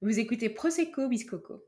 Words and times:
Vous 0.00 0.20
écoutez 0.20 0.48
Prosecco 0.48 1.08
Biscoco. 1.08 1.64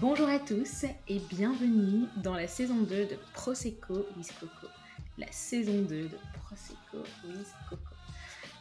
Bonjour 0.00 0.30
à 0.30 0.38
tous 0.38 0.86
et 1.06 1.18
bienvenue 1.30 2.06
dans 2.16 2.34
la 2.34 2.48
saison 2.48 2.76
2 2.76 2.86
de 2.86 3.18
Prosecco 3.34 4.06
Biscoco. 4.16 4.66
La 5.18 5.30
saison 5.30 5.82
2 5.82 6.08
de 6.08 6.18
Prosecco 6.42 7.04
Biscoco. 7.24 7.92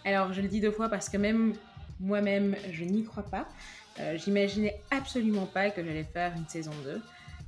Alors 0.04 0.34
je 0.34 0.42
le 0.42 0.50
dis 0.50 0.60
deux 0.60 0.72
fois 0.72 0.90
parce 0.90 1.08
que 1.08 1.16
même 1.16 1.54
moi-même 2.02 2.58
je 2.72 2.84
n'y 2.84 3.06
crois 3.06 3.24
pas. 3.24 3.48
Euh, 4.00 4.18
J'imaginais 4.18 4.80
absolument 4.92 5.46
pas 5.46 5.70
que 5.70 5.84
j'allais 5.84 6.04
faire 6.04 6.34
une 6.36 6.48
saison 6.48 6.74
2. 6.84 7.02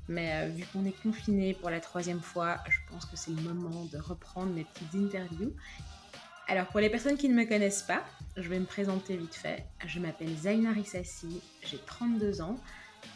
Mais 0.09 0.31
euh, 0.33 0.47
vu 0.49 0.63
qu'on 0.71 0.85
est 0.85 1.01
confiné 1.03 1.53
pour 1.53 1.69
la 1.69 1.79
troisième 1.79 2.21
fois, 2.21 2.59
je 2.69 2.77
pense 2.89 3.05
que 3.05 3.17
c'est 3.17 3.31
le 3.31 3.41
moment 3.41 3.85
de 3.91 3.97
reprendre 3.97 4.53
mes 4.53 4.63
petites 4.63 4.95
interviews. 4.95 5.53
Alors 6.47 6.67
pour 6.67 6.79
les 6.79 6.89
personnes 6.89 7.17
qui 7.17 7.27
ne 7.27 7.33
me 7.33 7.43
connaissent 7.43 7.81
pas, 7.81 8.03
je 8.37 8.47
vais 8.47 8.57
me 8.59 8.65
présenter 8.65 9.17
vite 9.17 9.35
fait. 9.35 9.65
Je 9.85 9.99
m'appelle 9.99 10.33
Zaina 10.33 10.71
Rissassi, 10.71 11.41
j'ai 11.61 11.77
32 11.77 12.39
ans, 12.39 12.55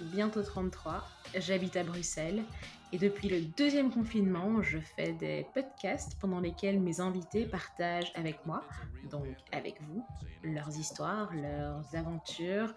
bientôt 0.01 0.43
33, 0.43 1.07
j'habite 1.37 1.77
à 1.77 1.83
Bruxelles 1.83 2.43
et 2.91 2.97
depuis 2.97 3.29
le 3.29 3.39
deuxième 3.41 3.89
confinement, 3.89 4.61
je 4.61 4.79
fais 4.79 5.13
des 5.13 5.47
podcasts 5.53 6.19
pendant 6.19 6.41
lesquels 6.41 6.77
mes 6.77 6.99
invités 6.99 7.45
partagent 7.45 8.11
avec 8.15 8.45
moi, 8.45 8.65
donc 9.09 9.25
avec 9.53 9.81
vous, 9.81 10.05
leurs 10.43 10.75
histoires, 10.77 11.33
leurs 11.33 11.95
aventures, 11.95 12.73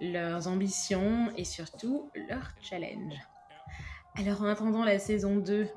leurs 0.00 0.48
ambitions 0.48 1.30
et 1.36 1.44
surtout 1.44 2.10
leurs 2.28 2.50
challenges. 2.62 3.18
Alors 4.16 4.42
en 4.42 4.46
attendant 4.46 4.84
la 4.84 4.98
saison 4.98 5.36
2 5.36 5.68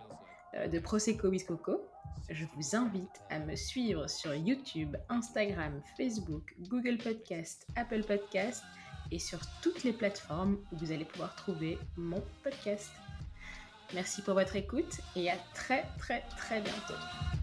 euh, 0.56 0.68
de 0.68 0.80
Prosecco 0.80 1.30
Biscoco, 1.30 1.82
je 2.30 2.46
vous 2.56 2.76
invite 2.76 3.22
à 3.30 3.40
me 3.40 3.56
suivre 3.56 4.10
sur 4.10 4.34
YouTube, 4.34 4.96
Instagram, 5.10 5.82
Facebook, 5.98 6.56
Google 6.70 6.98
Podcast, 6.98 7.68
Apple 7.76 8.04
Podcast 8.04 8.64
et 9.12 9.20
sur 9.20 9.40
toutes 9.62 9.84
les 9.84 9.94
plateformes 9.94 10.58
où 10.72 10.78
vous 10.78 10.92
allez 10.92 11.06
pouvoir 11.06 11.36
trouver 11.36 11.78
mon 11.98 12.24
podcast. 12.44 12.92
Merci 13.94 14.22
pour 14.22 14.34
votre 14.34 14.56
écoute 14.56 15.02
et 15.16 15.30
à 15.30 15.36
très 15.54 15.86
très 16.00 16.24
très 16.38 16.62
bientôt. 16.62 17.43